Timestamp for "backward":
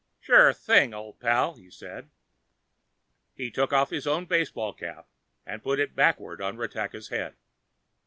5.95-6.41